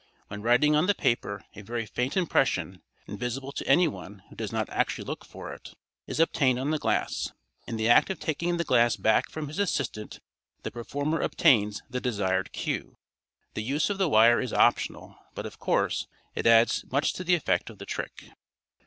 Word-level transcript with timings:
When 0.29 0.41
writing 0.41 0.75
on 0.75 0.87
the 0.87 0.95
paper 0.95 1.45
a 1.53 1.61
very 1.61 1.85
faint 1.85 2.17
impression, 2.17 2.81
invisible 3.05 3.51
to 3.51 3.67
anyone 3.67 4.23
who 4.31 4.35
does 4.35 4.51
not 4.51 4.67
actually 4.71 5.03
look 5.03 5.23
for 5.23 5.53
it, 5.53 5.75
is 6.07 6.19
obtained 6.19 6.57
on 6.57 6.71
the 6.71 6.79
glass. 6.79 7.31
In 7.67 7.77
the 7.77 7.87
act 7.87 8.09
of 8.09 8.19
taking 8.19 8.57
the 8.57 8.63
glass 8.63 8.95
back 8.95 9.29
from 9.29 9.47
his 9.47 9.59
assistant 9.59 10.19
the 10.63 10.71
performer 10.71 11.21
obtains 11.21 11.83
the 11.87 12.01
desired 12.01 12.51
cue. 12.51 12.97
The 13.53 13.61
use 13.61 13.91
of 13.91 13.99
the 13.99 14.09
wire 14.09 14.41
is 14.41 14.53
optional, 14.53 15.19
but, 15.35 15.45
of 15.45 15.59
course, 15.59 16.07
it 16.33 16.47
adds 16.47 16.83
much 16.91 17.13
to 17.13 17.23
the 17.23 17.35
effect 17.35 17.69
of 17.69 17.77
the 17.77 17.85
trick. 17.85 18.31